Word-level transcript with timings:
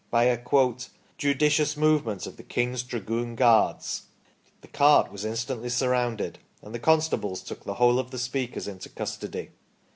By 0.09 0.23
a 0.23 0.41
"judicious 1.19 1.77
movement" 1.77 2.25
of 2.25 2.35
the 2.37 2.41
King's 2.43 2.81
Dragoon 2.81 3.35
Guards, 3.35 4.07
the 4.61 4.67
cart 4.67 5.11
was 5.11 5.23
instantly 5.25 5.69
surrounded 5.69 6.39
and 6.63 6.73
the 6.73 6.79
constables 6.79 7.43
took 7.43 7.65
the 7.65 7.75
whole 7.75 7.99
of 7.99 8.09
the 8.09 8.17
speakers 8.17 8.67
into 8.67 8.89
custody. 8.89 9.51